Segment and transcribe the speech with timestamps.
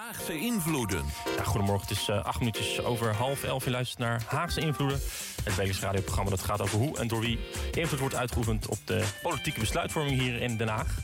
[0.00, 1.04] Haagse invloeden.
[1.44, 3.64] Goedemorgen, het is uh, acht minuutjes over half elf.
[3.64, 5.00] Je luistert naar Haagse invloeden.
[5.44, 7.38] Het wekelijks radioprogramma dat gaat over hoe en door wie
[7.72, 10.94] invloed wordt uitgeoefend op de politieke besluitvorming hier in Den Haag.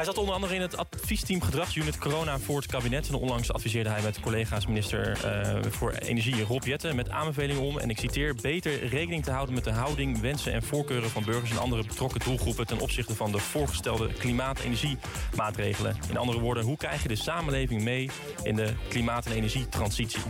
[0.00, 3.08] Hij zat onder andere in het adviesteam gedragsunit corona voor het kabinet.
[3.08, 7.78] En onlangs adviseerde hij met collega's minister uh, voor Energie Rob Jetten met aanbevelingen om,
[7.78, 11.50] en ik citeer, beter rekening te houden met de houding, wensen en voorkeuren van burgers
[11.50, 15.96] en andere betrokken doelgroepen ten opzichte van de voorgestelde klimaat-energiemaatregelen.
[16.08, 18.10] In andere woorden, hoe krijg je de samenleving mee
[18.42, 20.20] in de klimaat- en energietransitie?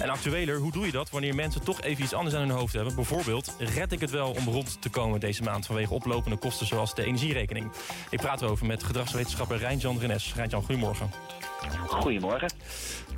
[0.00, 2.72] En actueler, hoe doe je dat wanneer mensen toch even iets anders aan hun hoofd
[2.72, 2.94] hebben?
[2.94, 6.94] Bijvoorbeeld, red ik het wel om rond te komen deze maand vanwege oplopende kosten zoals
[6.94, 7.72] de energierekening?
[8.10, 10.34] Ik praat erover met gedrags wetenschapper Rijnjan Renes.
[10.34, 11.10] Rijnjan, goedemorgen.
[11.86, 12.50] Goedemorgen.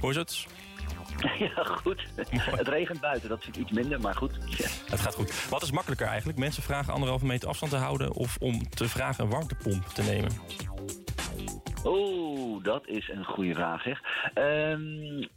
[0.00, 0.46] Hoe is het?
[1.38, 2.06] Ja, goed.
[2.16, 4.32] Het regent buiten, dat vind ik iets minder, maar goed.
[4.46, 4.68] Ja.
[4.90, 5.48] Het gaat goed.
[5.48, 6.38] Wat is makkelijker eigenlijk?
[6.38, 8.12] Mensen vragen anderhalve meter afstand te houden...
[8.12, 10.30] of om te vragen een warmtepomp te nemen?
[11.84, 14.00] Oeh, dat is een goede vraag, zeg.
[14.34, 15.28] Um,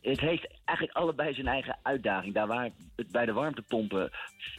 [0.00, 2.34] het heeft eigenlijk allebei zijn eigen uitdaging.
[2.34, 4.10] Daar waar het bij de warmtepompen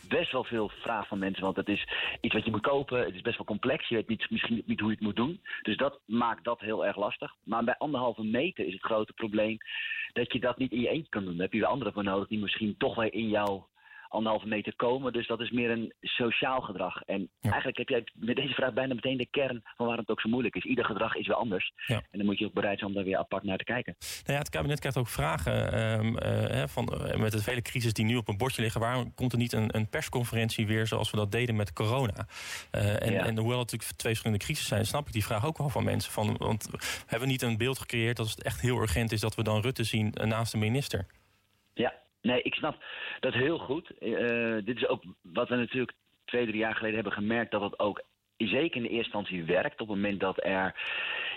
[0.07, 1.43] best wel veel vraag van mensen.
[1.43, 1.87] Want het is
[2.21, 2.99] iets wat je moet kopen.
[2.99, 3.87] Het is best wel complex.
[3.87, 5.41] Je weet niet, misschien niet hoe je het moet doen.
[5.61, 7.35] Dus dat maakt dat heel erg lastig.
[7.43, 9.57] Maar bij anderhalve meter is het grote probleem
[10.13, 11.33] dat je dat niet in je eentje kan doen.
[11.33, 13.67] Daar heb je weer anderen voor nodig die misschien toch wel in jouw
[14.13, 15.13] anderhalve meter komen.
[15.13, 17.01] Dus dat is meer een sociaal gedrag.
[17.01, 20.21] En eigenlijk heb jij met deze vraag bijna meteen de kern van waarom het ook
[20.21, 20.63] zo moeilijk is.
[20.63, 21.71] Ieder gedrag is weer anders.
[21.85, 21.95] Ja.
[21.95, 23.95] En dan moet je ook bereid zijn om daar weer apart naar te kijken.
[23.99, 27.93] Nou ja, het kabinet krijgt ook vragen um, uh, van, uh, met de vele crisis
[27.93, 28.81] die nu op een bordje liggen.
[28.81, 32.27] Waarom komt er niet een, een persconferentie weer zoals we dat deden met corona?
[32.71, 33.25] Uh, en, ja.
[33.25, 35.83] en hoewel het natuurlijk twee verschillende crisis zijn, snap ik die vraag ook wel van
[35.83, 36.11] mensen.
[36.11, 36.69] Van, want
[36.99, 39.61] hebben we niet een beeld gecreëerd dat het echt heel urgent is dat we dan
[39.61, 41.05] Rutte zien naast de minister?
[41.73, 42.83] Ja, Nee, ik snap
[43.19, 43.91] dat heel goed.
[43.99, 45.93] Uh, dit is ook wat we natuurlijk
[46.25, 47.51] twee, drie jaar geleden hebben gemerkt...
[47.51, 48.03] dat het ook
[48.37, 49.81] zeker in de eerste instantie werkt.
[49.81, 50.75] Op het moment dat er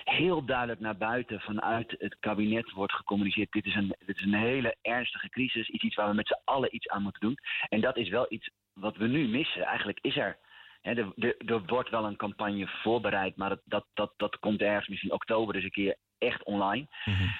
[0.04, 3.52] heel duidelijk naar buiten vanuit het kabinet wordt gecommuniceerd...
[3.52, 6.40] dit is een, dit is een hele ernstige crisis, iets, iets waar we met z'n
[6.44, 7.38] allen iets aan moeten doen.
[7.68, 9.62] En dat is wel iets wat we nu missen.
[9.62, 10.38] Eigenlijk is er...
[10.82, 15.54] Er, wordt wel een campagne voorbereid, maar dat, dat, dat, dat komt ergens misschien oktober
[15.54, 16.86] dus een keer echt online.
[17.04, 17.34] Mm.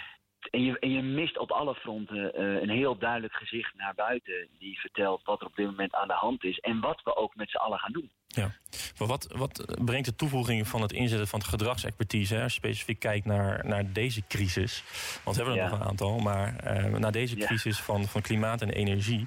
[0.57, 4.49] En je, en je mist op alle fronten uh, een heel duidelijk gezicht naar buiten...
[4.59, 6.59] die vertelt wat er op dit moment aan de hand is...
[6.59, 8.11] en wat we ook met z'n allen gaan doen.
[8.27, 8.51] Ja,
[8.99, 12.35] maar wat, wat brengt de toevoeging van het inzetten van de gedragsexpertise...
[12.35, 14.85] Hè, als je specifiek kijkt naar, naar deze crisis...
[15.25, 15.71] want we hebben er ja.
[15.71, 16.19] nog een aantal...
[16.19, 17.85] maar uh, naar deze crisis ja.
[17.85, 19.27] van, van klimaat en energie...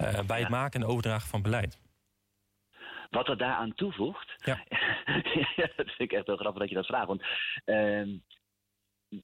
[0.00, 1.78] Uh, bij het maken en overdragen van beleid?
[3.10, 4.34] Wat er daaraan toevoegt...
[4.44, 4.64] Ja.
[5.76, 7.06] dat vind ik echt heel grappig dat je dat vraagt.
[7.06, 7.22] Want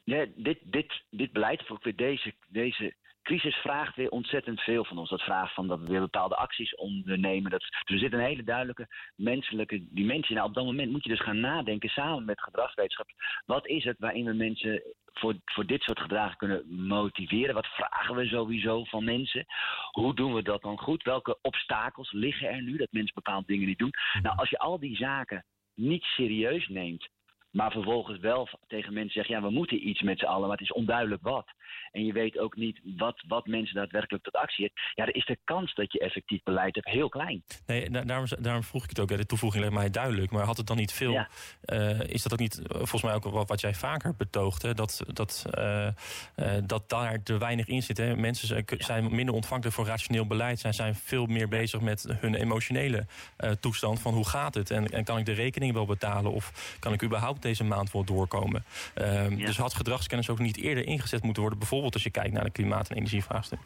[0.05, 4.85] ja, dit, dit, dit beleid, of ook weer deze, deze crisis vraagt weer ontzettend veel
[4.85, 5.11] van ons.
[5.11, 7.51] Dat vraagt van dat we weer bepaalde acties ondernemen.
[7.51, 10.35] Dat, dus er zit een hele duidelijke menselijke dimensie.
[10.35, 13.09] Nou, op dat moment moet je dus gaan nadenken samen met gedragswetenschap.
[13.47, 17.55] Wat is het waarin we mensen voor, voor dit soort gedragen kunnen motiveren?
[17.55, 19.45] Wat vragen we sowieso van mensen?
[19.91, 21.03] Hoe doen we dat dan goed?
[21.03, 23.93] Welke obstakels liggen er nu dat mensen bepaalde dingen niet doen?
[24.23, 27.09] Nou, als je al die zaken niet serieus neemt
[27.55, 30.67] maar vervolgens wel tegen mensen zeggen: ja, we moeten iets met z'n allen, maar het
[30.67, 31.47] is onduidelijk wat.
[31.93, 34.83] En je weet ook niet wat, wat mensen daadwerkelijk tot actie hebben.
[34.95, 37.45] Ja, dan is de kans dat je effectief beleid hebt heel klein.
[37.67, 39.09] Nee, daarom, daarom vroeg ik het ook.
[39.09, 40.31] De toevoeging lijkt mij duidelijk.
[40.31, 41.13] Maar had het dan niet veel.
[41.13, 41.29] Ja.
[41.67, 44.75] Uh, is dat ook niet, volgens mij ook wat, wat jij vaker betoogde?
[44.75, 45.89] Dat, dat, uh,
[46.37, 47.97] uh, dat daar te weinig in zit.
[47.97, 48.17] Hè?
[48.17, 50.59] Mensen zijn, zijn minder ontvankelijk voor rationeel beleid.
[50.59, 53.07] Zij zijn veel meer bezig met hun emotionele
[53.61, 54.01] toestand.
[54.01, 54.71] Van hoe gaat het?
[54.71, 56.33] En, en kan ik de rekening wel betalen?
[56.33, 58.65] Of kan ik überhaupt deze maand wel doorkomen.
[58.99, 59.47] Um, ja.
[59.47, 61.59] Dus had gedragskennis ook niet eerder ingezet moeten worden...
[61.59, 63.59] bijvoorbeeld als je kijkt naar de klimaat- en energievraagstuk?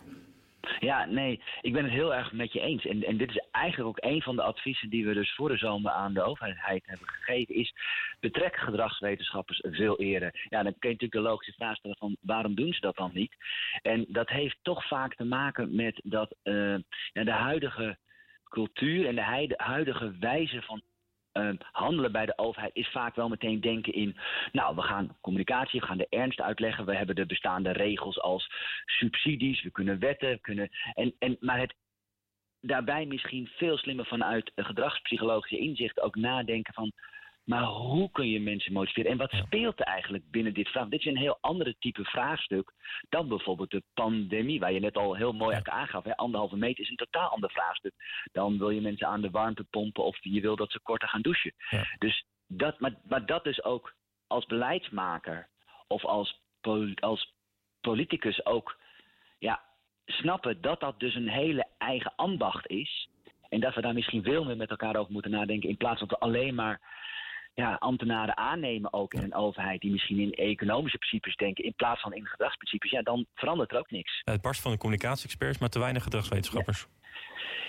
[0.81, 2.87] Ja, nee, ik ben het heel erg met je eens.
[2.87, 5.56] En, en dit is eigenlijk ook een van de adviezen die we dus voor de
[5.56, 7.75] zomer aan de overheid hebben gegeven, is
[8.21, 10.47] betrek gedragswetenschappers veel eerder.
[10.49, 13.11] Ja, dan kun je natuurlijk de logische vraag stellen van waarom doen ze dat dan
[13.15, 13.34] niet?
[13.83, 16.77] En dat heeft toch vaak te maken met dat uh,
[17.12, 17.99] de huidige
[18.49, 20.83] cultuur en de huidige wijze van
[21.38, 24.16] uh, handelen bij de overheid is vaak wel meteen denken in...
[24.53, 26.87] nou, we gaan communicatie, we gaan de ernst uitleggen...
[26.87, 28.50] we hebben de bestaande regels als
[28.87, 30.29] subsidies, we kunnen wetten...
[30.29, 31.75] We kunnen, en, en, maar het
[32.61, 36.93] daarbij misschien veel slimmer vanuit gedragspsychologische inzicht ook nadenken van...
[37.49, 39.11] Maar hoe kun je mensen motiveren?
[39.11, 40.89] En wat speelt er eigenlijk binnen dit vraag?
[40.89, 42.73] Dit is een heel andere type vraagstuk
[43.09, 46.05] dan bijvoorbeeld de pandemie, waar je net al heel mooi aangaf.
[46.05, 46.17] Hè?
[46.17, 47.93] Anderhalve meter is een totaal ander vraagstuk.
[48.33, 51.23] Dan wil je mensen aan de warmte pompen of je wil dat ze korter gaan
[51.23, 51.55] douchen.
[51.71, 51.87] Ja.
[51.99, 53.94] Dus dat, maar, maar dat dus ook
[54.27, 55.49] als beleidsmaker
[55.87, 56.41] of als,
[56.94, 57.35] als
[57.81, 58.79] politicus ook
[59.39, 59.62] ja,
[60.05, 63.09] snappen dat dat dus een hele eigen ambacht is.
[63.49, 65.69] En dat we daar misschien veel meer met elkaar over moeten nadenken.
[65.69, 66.81] In plaats van alleen maar
[67.58, 72.00] ja, ambtenaren aannemen ook in een overheid die misschien in economische principes denken in plaats
[72.00, 74.20] van in gedragsprincipes, ja, dan verandert er ook niks.
[74.25, 76.87] Het barst van de communicatie-experts, maar te weinig gedragswetenschappers.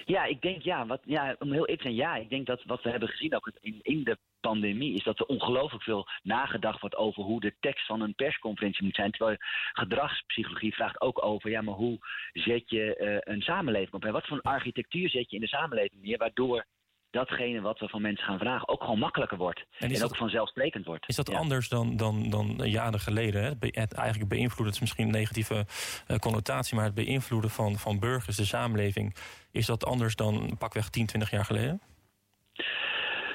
[0.06, 0.24] Ja.
[0.24, 2.84] ik denk ja, wat, ja, om heel eerlijk te zijn, ja, ik denk dat wat
[2.84, 6.96] we hebben gezien ook in, in de pandemie is dat er ongelooflijk veel nagedacht wordt
[6.96, 9.12] over hoe de tekst van een persconferentie moet zijn.
[9.12, 9.38] Terwijl
[9.74, 11.98] gedragspsychologie vraagt ook over, ja, maar hoe
[12.34, 14.06] zet je uh, een samenleving op?
[14.06, 16.66] En wat voor een architectuur zet je in de samenleving neer, waardoor
[17.12, 19.66] datgene wat we van mensen gaan vragen ook gewoon makkelijker wordt.
[19.78, 21.08] En, en ook vanzelfsprekend wordt.
[21.08, 23.44] Is dat anders dan, dan, dan jaren geleden?
[23.44, 23.50] Hè?
[23.60, 25.66] Het eigenlijk beïnvloeden, het is misschien een negatieve
[26.08, 26.76] uh, connotatie...
[26.76, 29.16] maar het beïnvloeden van, van burgers, de samenleving...
[29.52, 31.82] is dat anders dan pakweg 10, 20 jaar geleden?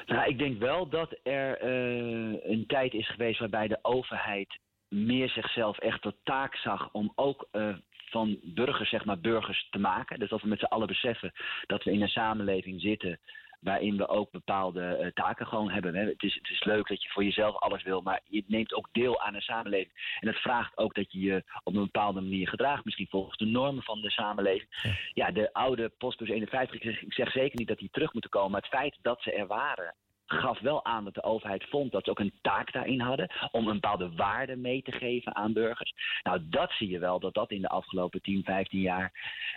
[0.05, 5.29] Nou, ik denk wel dat er uh, een tijd is geweest waarbij de overheid meer
[5.29, 7.75] zichzelf echt tot taak zag om ook uh,
[8.09, 10.19] van burgers, zeg maar, burgers te maken.
[10.19, 11.31] Dus dat we met z'n allen beseffen
[11.65, 13.19] dat we in een samenleving zitten
[13.65, 15.95] waarin we ook bepaalde uh, taken gewoon hebben.
[15.95, 16.05] Hè.
[16.05, 18.89] Het, is, het is leuk dat je voor jezelf alles wil, maar je neemt ook
[18.91, 20.17] deel aan een samenleving.
[20.19, 23.45] En dat vraagt ook dat je je op een bepaalde manier gedraagt, misschien volgens de
[23.45, 24.69] normen van de samenleving.
[25.13, 28.31] Ja, de oude postbus 51, ik zeg, ik zeg zeker niet dat die terug moeten
[28.31, 29.95] komen, maar het feit dat ze er waren
[30.25, 33.67] gaf wel aan dat de overheid vond dat ze ook een taak daarin hadden om
[33.67, 35.93] een bepaalde waarde mee te geven aan burgers.
[36.23, 39.11] Nou, dat zie je wel, dat dat in de afgelopen 10, 15 jaar,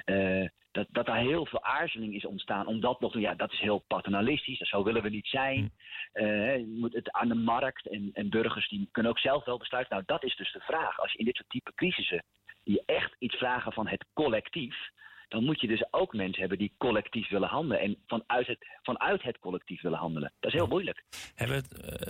[0.07, 2.67] uh, dat, dat daar heel veel aarzeling is ontstaan.
[2.67, 5.73] Omdat nog, ja, dat is heel paternalistisch, zo willen we niet zijn.
[6.15, 9.95] Uh, moet het aan de markt en, en burgers die kunnen ook zelf wel besluiten.
[9.95, 11.01] Nou, dat is dus de vraag.
[11.01, 12.25] Als je in dit soort type crisissen,
[12.65, 14.77] die echt iets vragen van het collectief,
[15.29, 17.83] dan moet je dus ook mensen hebben die collectief willen handelen.
[17.83, 20.33] En vanuit het, vanuit het collectief willen handelen.
[20.41, 21.05] Dat is heel moeilijk.
[21.35, 21.65] Hebben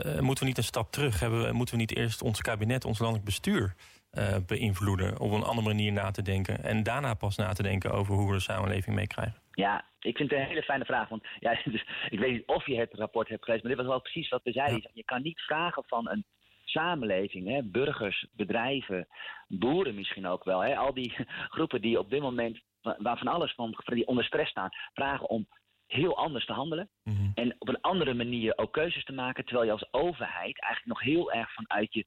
[0.07, 1.21] uh, moeten we niet een stap terug?
[1.21, 3.75] Hebben, moeten we niet eerst ons kabinet, ons landelijk bestuur
[4.13, 5.21] uh, beïnvloeden...
[5.21, 6.63] op een andere manier na te denken...
[6.65, 9.41] en daarna pas na te denken over hoe we de samenleving meekrijgen?
[9.53, 11.09] Ja, ik vind het een hele fijne vraag.
[11.09, 13.67] Want ja, dus, ik weet niet of je het rapport hebt gelezen...
[13.67, 14.81] maar dit was wel precies wat we zeiden.
[14.83, 14.91] Ja.
[14.93, 16.25] Je kan niet vragen van een
[16.65, 19.09] samenleving, hè, burgers, bedrijven,
[19.49, 20.61] boeren misschien ook wel.
[20.61, 21.15] Hè, al die
[21.55, 25.49] groepen die op dit moment waarvan alles van, die onder stress staan, vragen om
[25.87, 26.91] heel anders te handelen.
[27.03, 27.31] Mhm.
[27.35, 29.45] En op een andere manier ook keuzes te maken.
[29.45, 32.05] Terwijl je als overheid eigenlijk nog heel erg vanuit je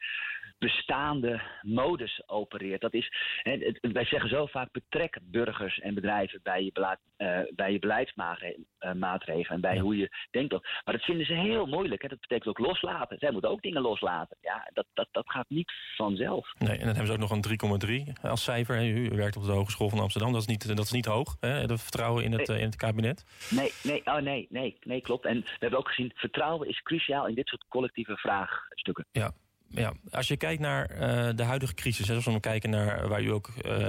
[0.61, 2.81] bestaande modus opereert.
[2.81, 3.11] Dat is,
[3.43, 7.79] hè, wij zeggen zo vaak betrek burgers en bedrijven bij je, beleid, uh, bij je
[7.79, 10.51] beleidsmaatregelen en bij hoe je denkt.
[10.51, 12.01] Maar dat vinden ze heel moeilijk.
[12.01, 12.07] Hè.
[12.07, 13.17] Dat betekent ook loslaten.
[13.19, 14.37] Zij moeten ook dingen loslaten.
[14.41, 16.53] Ja, dat, dat, dat gaat niet vanzelf.
[16.57, 18.85] Nee, en dan hebben ze ook nog een 3,3 als cijfer.
[18.85, 20.31] U werkt op de Hogeschool van Amsterdam.
[20.31, 23.25] Dat is niet, dat is niet hoog, hè, dat vertrouwen in het, in het kabinet.
[23.49, 25.25] Nee, nee, oh, nee, nee, nee, klopt.
[25.25, 29.05] En we hebben ook gezien, vertrouwen is cruciaal in dit soort collectieve vraagstukken.
[29.11, 29.31] Ja,
[29.73, 33.21] ja, als je kijkt naar uh, de huidige crisis, hè, als we kijken naar waar
[33.21, 33.87] u ook uh, uh,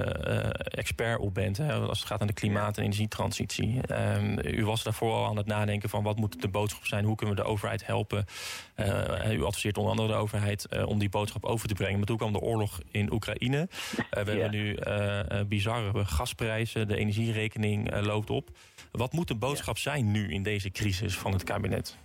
[0.53, 3.81] expert op bent, hè, als het gaat aan de klimaat- en energietransitie.
[4.15, 7.15] Um, u was daarvoor al aan het nadenken van wat moet de boodschap zijn, hoe
[7.15, 8.25] kunnen we de overheid helpen.
[9.31, 11.97] u adviseert onder andere de overheid om die boodschap over te brengen.
[11.97, 13.67] Maar toen kwam de oorlog in Oekraïne.
[13.69, 14.23] we ja.
[14.23, 14.77] hebben nu
[15.47, 18.49] bizarre gasprijzen, de energierekening loopt op.
[18.91, 21.97] Wat moet de boodschap zijn nu in deze crisis van het kabinet?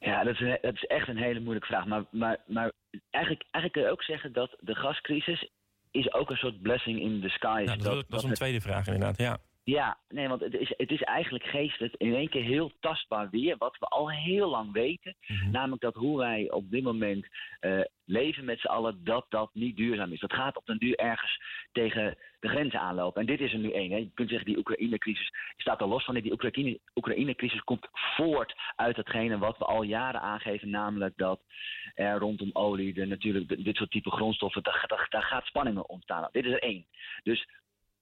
[0.00, 1.86] Ja, dat is, dat is echt een hele moeilijke vraag.
[1.86, 2.72] Maar, maar, maar
[3.10, 5.50] eigenlijk, eigenlijk kun je ook zeggen dat de gascrisis
[5.90, 7.62] is ook een soort blessing in the sky.
[7.64, 9.38] Ja, dat, dat, is een tweede vraag inderdaad, ja.
[9.68, 13.56] Ja, nee, want het is, het is eigenlijk geestelijk in één keer heel tastbaar weer
[13.58, 15.16] wat we al heel lang weten.
[15.26, 15.50] Mhm.
[15.50, 17.26] Namelijk dat hoe wij op dit moment
[17.60, 20.20] uh, leven met z'n allen, dat dat niet duurzaam is.
[20.20, 21.40] Dat gaat op den duur ergens
[21.72, 23.20] tegen de grenzen aanlopen.
[23.20, 23.90] En dit is er nu één.
[23.90, 26.14] Je kunt zeggen, die Oekraïne-crisis staat er los van.
[26.14, 26.32] Die
[26.94, 30.70] Oekraïne-crisis komt voort uit datgene wat we al jaren aangeven.
[30.70, 31.40] Namelijk dat
[31.94, 36.28] er rondom olie, de, natuurlijk dit soort type grondstoffen, daar, daar, daar gaat spanningen ontstaan.
[36.32, 36.86] Dit is er één.
[37.22, 37.46] Dus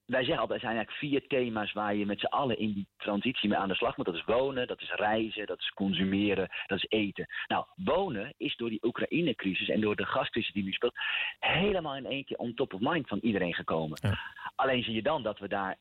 [0.06, 2.86] wij zeggen altijd, er zijn eigenlijk vier thema's waar je met z'n allen in die
[2.96, 4.06] transitie mee aan de slag moet.
[4.06, 7.26] Dat is wonen, dat is reizen, dat is consumeren, dat is eten.
[7.46, 10.94] Nou, wonen is door die Oekraïne-crisis en door de gascrisis die nu speelt,
[11.38, 14.18] helemaal in één keer on top of mind van iedereen gekomen.
[14.54, 15.76] Alleen zie je dan dat we daar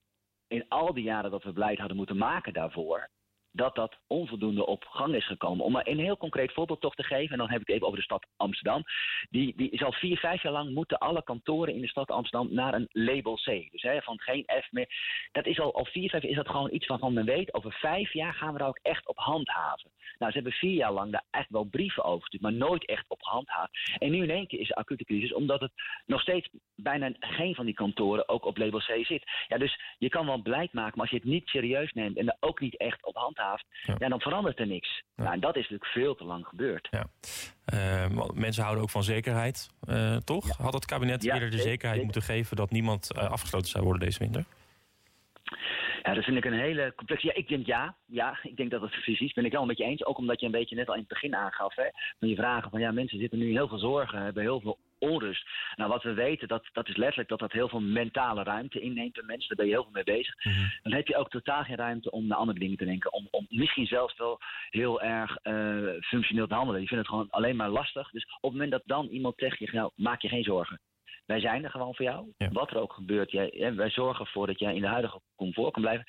[0.47, 3.09] in al die jaren dat we beleid hadden moeten maken daarvoor,
[3.55, 5.65] dat dat onvoldoende op gang is gekomen.
[5.65, 7.87] Om maar een heel concreet voorbeeld toch te geven, en dan heb ik het even
[7.87, 8.83] over de stad Amsterdam.
[9.29, 12.53] Die, die is al vier, vijf jaar lang moeten alle kantoren in de stad Amsterdam
[12.53, 13.45] naar een label C.
[13.71, 14.87] Dus hè, van geen F meer.
[15.31, 18.13] Dat is al, al vier, vijf is dat gewoon iets waarvan men weet, over vijf
[18.13, 19.91] jaar gaan we daar ook echt op handhaven.
[20.17, 23.09] Nou, ze hebben vier jaar lang daar echt wel brieven over gestuurd, maar nooit echt
[23.09, 23.71] op gehandhaafd.
[23.97, 25.71] En nu in één keer is de acute crisis, omdat het
[26.05, 29.23] nog steeds bijna geen van die kantoren ook op label C zit.
[29.47, 32.27] Ja, dus je kan wel beleid maken, maar als je het niet serieus neemt en
[32.27, 33.44] er ook niet echt op handhaaft,
[33.97, 34.09] ja.
[34.09, 35.03] dan verandert er niks.
[35.15, 36.87] Nou, en dat is natuurlijk veel te lang gebeurd.
[36.91, 37.05] Ja.
[37.73, 40.57] Uh, mensen houden ook van zekerheid, uh, toch?
[40.57, 44.19] Had het kabinet eerder de zekerheid moeten geven dat niemand uh, afgesloten zou worden deze
[44.19, 44.45] winter?
[46.03, 47.27] Ja, dat vind ik een hele complexe.
[47.27, 47.95] Ja, ik denk ja.
[48.05, 50.05] Ja, ik denk dat het precies ben ik wel een beetje eens.
[50.05, 51.75] Ook omdat je een beetje net al in het begin aangaf.
[51.75, 51.87] Hè,
[52.19, 55.47] van je vragen van ja, mensen zitten nu heel veel zorgen, hebben heel veel onrust.
[55.75, 59.13] Nou, wat we weten, dat, dat is letterlijk dat dat heel veel mentale ruimte inneemt
[59.13, 59.47] bij mensen.
[59.47, 60.43] Daar ben je heel veel mee bezig.
[60.43, 60.65] Mhm.
[60.83, 63.13] Dan heb je ook totaal geen ruimte om naar andere dingen te denken.
[63.13, 66.81] Om, om misschien zelfs wel heel erg eh, functioneel te handelen.
[66.81, 68.09] Je vindt het gewoon alleen maar lastig.
[68.09, 70.81] Dus op het moment dat dan iemand zegt je, nou, maak je geen zorgen.
[71.25, 72.33] Wij zijn er gewoon voor jou.
[72.37, 72.49] Ja.
[72.51, 75.81] Wat er ook gebeurt, jij, wij zorgen ervoor dat jij in de huidige comfort kan
[75.81, 76.05] blijven.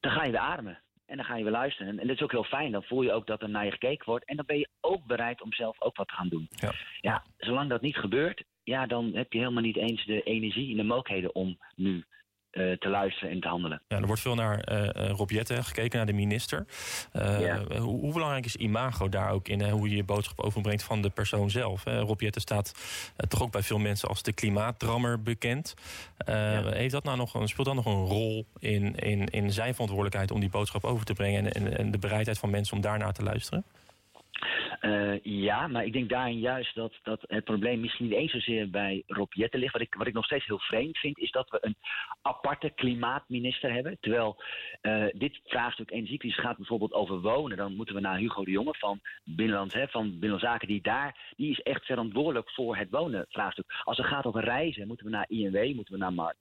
[0.00, 0.82] Dan ga je weer ademen.
[1.12, 1.98] En dan ga je weer luisteren.
[1.98, 2.72] En, dat is ook heel fijn.
[2.72, 4.24] Dan voel je ook dat er naar je gekeken wordt.
[4.24, 6.48] En dan ben je ook bereid om zelf ook wat te gaan doen.
[6.50, 6.72] Ja.
[7.00, 10.76] ja zolang dat niet gebeurt, ja, dan heb je helemaal niet eens de energie en
[10.76, 12.04] de mogelijkheden om nu
[12.52, 13.82] te luisteren en te handelen.
[13.88, 16.66] Ja, er wordt veel naar eh eh, Rob Jetten gekeken, naar de minister.
[17.12, 17.62] Eh, Ja.
[17.78, 19.60] hoe, hoe belangrijk is imago daar ook in?
[19.60, 19.70] Hè?
[19.70, 21.84] Hoe je je boodschap overbrengt van de persoon zelf?
[21.84, 21.98] Hè?
[22.00, 22.74] Rob Jetten staat
[23.16, 25.74] eh, toch ook bij veel mensen als de klimaatdrammer bekend.
[26.16, 26.70] Eh, Ja.
[26.70, 30.30] heeft dat nou nog een, speelt dat nog een rol in, in, in zijn verantwoordelijkheid
[30.30, 33.12] om die boodschap over te brengen en, en, en de bereidheid van mensen om daarnaar
[33.12, 33.64] te luisteren?
[34.80, 38.70] Eh, ja, maar ik denk daarin juist dat, dat het probleem misschien niet eens zozeer
[38.70, 39.72] bij Rob Jetten ligt.
[39.72, 41.76] Wat ik, wat ik nog steeds heel vreemd vind, is dat we een
[42.22, 43.96] aparte klimaatminister hebben.
[44.00, 44.42] Terwijl
[44.80, 47.56] eh, dit vraagstuk energiecrisis gaat bijvoorbeeld over wonen.
[47.56, 50.68] Dan moeten we naar Hugo de Jonge van Binnenland, hè, van Binnenlandse Zaken.
[50.68, 53.80] Die daar, die is echt verantwoordelijk voor het wonen vraagstuk.
[53.84, 56.36] Als het gaat over reizen, moeten we naar INW, moeten we naar Mark.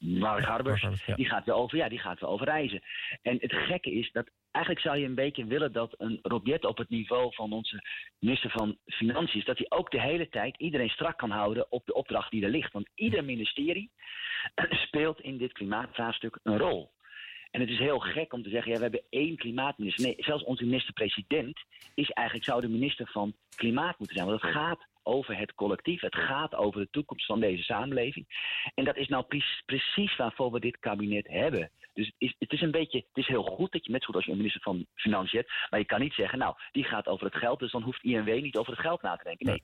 [0.00, 0.86] Mark Harbers.
[1.06, 1.14] Ja.
[1.14, 2.82] Die gaat weer over, ja, die gaat weer over reizen.
[3.22, 6.78] En het gekke is dat eigenlijk zou je een beetje willen dat een Robjet op
[6.78, 7.82] het niveau van onze
[8.18, 11.94] minister van Financiën dat hij ook de hele tijd iedereen strak kan houden op de
[11.94, 12.72] opdracht die er ligt.
[12.72, 13.90] Want ieder ministerie
[14.86, 16.90] speelt in dit klimaatvraagstuk een rol.
[17.50, 20.04] En het is heel gek om te zeggen, ja, we hebben één klimaatminister.
[20.04, 21.60] Nee, zelfs onze minister-president
[21.94, 24.28] is eigenlijk, zou de minister van Klimaat moeten zijn.
[24.28, 26.00] Want het gaat over het collectief.
[26.00, 28.26] Het gaat over de toekomst van deze samenleving.
[28.74, 31.70] En dat is nou pre- precies waarvoor we dit kabinet hebben.
[31.94, 34.06] Dus het is, het is een beetje, het is heel goed dat je net zo
[34.06, 35.52] goed als je een minister van Financiën hebt.
[35.70, 38.42] Maar je kan niet zeggen, nou, die gaat over het geld, dus dan hoeft INW
[38.42, 39.46] niet over het geld na te denken.
[39.46, 39.62] Nee,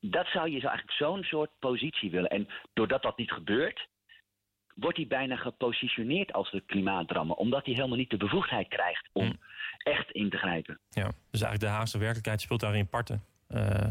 [0.00, 2.30] dat zou je eigenlijk zo'n soort positie willen.
[2.30, 3.88] En doordat dat niet gebeurt,
[4.74, 7.36] wordt hij bijna gepositioneerd als de klimaatdrammer.
[7.36, 9.38] Omdat hij helemaal niet de bevoegdheid krijgt om Hmm.
[9.78, 10.80] echt in te grijpen.
[10.90, 11.02] Ja.
[11.30, 13.22] Dus eigenlijk de Haagse werkelijkheid speelt daarin parten.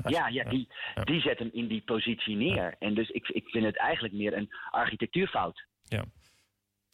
[0.03, 1.03] Als- Ja, ja, die, Ja.
[1.03, 2.75] die zet hem in die positie neer.
[2.79, 5.65] En dus ik, ik vind het eigenlijk meer een architectuurfout.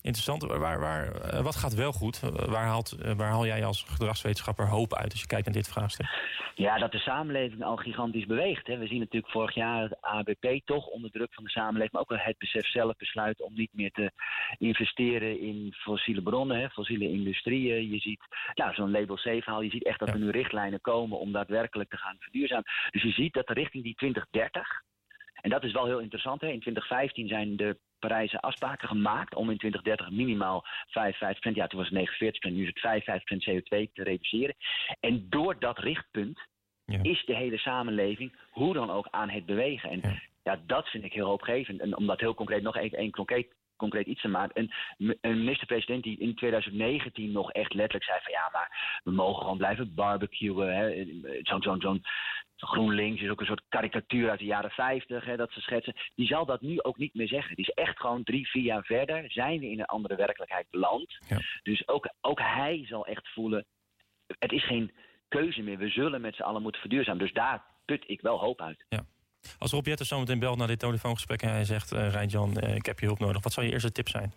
[0.02, 0.44] Interessant.
[0.44, 2.22] Waar, waar, eh, wat gaat wel goed?
[2.24, 5.54] Eh, Waar, haalt, eh, waar haal jij als gedragswetenschapper hoop uit als je kijkt naar
[5.56, 6.08] dit vraagstuk?
[6.56, 8.68] Ja, dat de samenleving al gigantisch beweegt.
[8.68, 8.78] Hè.
[8.78, 11.92] We zien natuurlijk vorig jaar het ABP toch onder druk van de samenleving.
[11.92, 14.12] Maar ook het besef zelf besluit om niet meer te
[14.58, 17.90] investeren in fossiele bronnen, hè, fossiele industrieën.
[17.90, 18.22] Je ziet
[18.54, 19.62] nou, zo'n label C-verhaal.
[19.62, 20.14] Je ziet echt dat Ja.
[20.14, 22.66] er nu richtlijnen komen om daadwerkelijk te gaan verduurzamen.
[22.92, 24.82] Dus je ziet dat de richting die 2030.
[25.42, 26.42] En dat is wel heel interessant.
[26.42, 26.48] Hè.
[26.48, 30.92] In 2015 zijn de Parijse afspraken gemaakt om in 2030 minimaal 55%,
[31.54, 32.10] ja toen was het
[32.50, 34.56] 49%, nu is het 55% CO2 te reduceren.
[35.00, 36.40] En door dat richtpunt
[36.86, 37.00] Ja.
[37.04, 39.90] is de hele samenleving hoe dan ook aan het bewegen.
[39.90, 40.20] En Ja.
[40.44, 41.80] ja, dat vind ik heel hoopgevend.
[41.82, 44.70] En om dat heel concreet nog even één concreet, concreet iets te maken.
[44.98, 49.42] Een, een minister-president die in 2019 nog echt letterlijk zei van ja, maar we mogen
[49.42, 51.40] gewoon blijven barbecuen.
[51.44, 52.04] Zo'n zo'n zo'n
[52.66, 55.96] GroenLinks is ook een soort karikatuur uit de jaren 50 hè, dat ze schetsen.
[56.16, 57.56] Die zal dat nu ook niet meer zeggen.
[57.56, 61.18] Die is echt gewoon drie, vier jaar verder zijn we in een andere werkelijkheid beland.
[61.28, 61.38] Ja.
[61.64, 63.66] Dus ook, ook hij zal echt voelen,
[64.40, 64.92] het is geen
[65.28, 65.78] keuze meer.
[65.78, 67.22] We zullen met z'n allen moeten verduurzamen.
[67.22, 68.86] Dus daar put ik wel hoop uit.
[69.60, 71.92] Als Rob Jetten zometeen belt naar dit telefoongesprek en hij zegt...
[71.92, 73.44] eh Rijn-Jan, eh, ik heb je hulp nodig.
[73.44, 74.34] Wat zou je eerste tip zijn?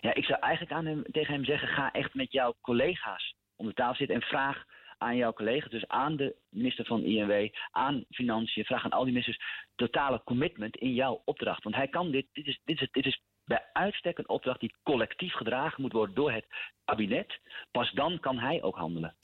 [0.00, 3.66] Ja, ik zou eigenlijk aan hem, tegen hem zeggen: ga echt met jouw collega's om
[3.66, 4.64] de tafel zitten en vraag
[5.04, 9.12] aan jouw collega's, dus aan de minister van INW, aan Financiën, vraag aan al die
[9.12, 9.40] ministers
[9.74, 11.62] totale commitment in jouw opdracht.
[11.62, 14.74] Want hij kan dit, dit is, dit is, dit is bij uitstek een opdracht die
[14.82, 16.46] collectief gedragen moet worden door het
[16.84, 17.40] kabinet.
[17.70, 19.14] Pas dan kan hij ook handelen.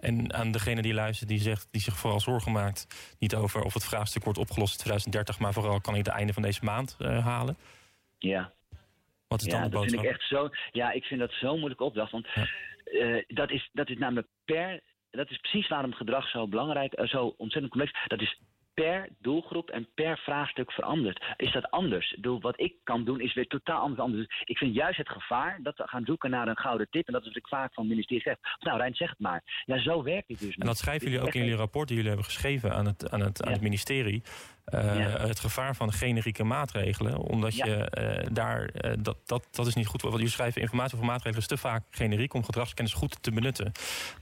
[0.00, 2.86] En aan degene die luistert, die, zegt, die zich vooral zorgen maakt...
[3.18, 5.38] niet over of het vraagstuk wordt opgelost in 2030...
[5.38, 7.56] maar vooral kan hij het einde van deze maand eh, halen.
[8.18, 8.52] Ja.
[9.28, 10.14] Wat is dan Ja, de dat vind boodschap?
[10.14, 10.48] ik echt zo.
[10.72, 12.12] Ja, ik vind dat zo'n moeilijke opdracht.
[12.12, 12.46] Want Ja.
[12.84, 14.80] eh, dat, is, dat is namelijk per.
[15.18, 18.06] Dat is precies waarom gedrag zo belangrijk, eh, zo ontzettend complex.
[18.06, 18.40] Dat is
[18.74, 21.24] per doelgroep en per vraagstuk veranderd.
[21.36, 22.10] Is dat anders?
[22.10, 24.00] Ik bedoel, wat ik kan doen is weer totaal anders.
[24.00, 24.26] anders.
[24.26, 27.06] Dus ik vind juist het gevaar dat we gaan zoeken naar een gouden tip.
[27.06, 28.36] En dat is wat ik vaak van het ministerie zeg.
[28.60, 29.62] Nou, Rijn, zeg het maar.
[29.64, 30.56] Ja, zo werkt het dus.
[30.56, 33.20] En dat schrijven jullie ook in jullie rapport die jullie hebben geschreven aan het, aan
[33.20, 34.22] het, aan het ministerie.
[34.70, 37.18] Het gevaar van generieke maatregelen.
[37.18, 40.02] Omdat je daar, dat, dat, dat is niet goed.
[40.02, 43.72] Want je schrijft informatie over maatregelen is te vaak generiek om gedragskennis goed te benutten.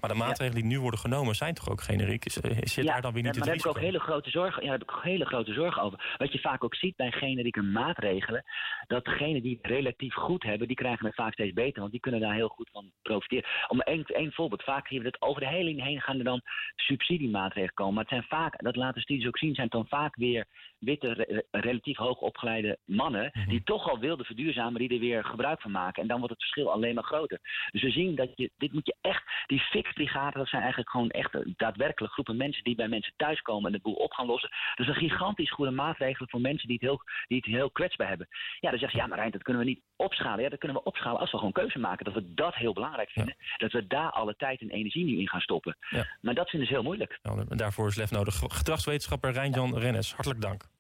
[0.01, 2.25] Maar de maatregelen die nu worden genomen zijn toch ook generiek?
[2.25, 4.63] Is, zit daar dan weer niet ja, maar daar heb ik ook hele grote zorgen.
[4.63, 6.15] Ja, daar heb ik ook hele grote zorgen over.
[6.19, 8.45] Wat je vaak ook ziet bij generieke maatregelen,
[8.87, 12.01] dat degenen die het relatief goed hebben, die krijgen het vaak steeds beter, want die
[12.01, 13.45] kunnen daar heel goed van profiteren.
[13.69, 16.43] Om één, één voorbeeld, vaak zien we dat over de hele heen gaan er dan
[16.77, 17.95] subsidiemaatregelen komen.
[17.95, 20.36] Maar het zijn vaak, dat laten studies ook zien, zijn dan vaak weer
[20.79, 23.49] witte, relatief hoog opgeleide mannen, mhm.
[23.49, 26.03] die toch al wilden verduurzamen, die er weer gebruik van maken.
[26.03, 27.39] En dan wordt het verschil alleen maar groter.
[27.71, 31.11] Dus we zien dat je, dit moet je echt, die fixbrigade, dat zijn eigenlijk gewoon
[31.11, 34.51] echt daadwerkelijk groepen mensen die bij mensen thuiskomen en de boel op gaan lossen.
[34.75, 38.09] Dat is een gigantisch goede maatregel voor mensen die het heel, die het heel kwetsbaar
[38.09, 38.29] hebben.
[38.61, 40.43] Ja, dan zeg je, ja maar Rijn, dat kunnen we niet opschalen.
[40.43, 42.05] Ja, dat kunnen we opschalen als we gewoon keuze maken.
[42.05, 43.37] Dat we dat heel belangrijk vinden.
[43.57, 45.77] Dat we daar alle tijd en energie nu in gaan stoppen.
[45.91, 46.07] Ja.
[46.21, 47.19] Maar dat vinden ze heel moeilijk.
[47.49, 48.43] daarvoor is lef nodig.
[48.47, 50.76] Gedragswetenschapper Rijn-Jan Rennes, hartelijk dank.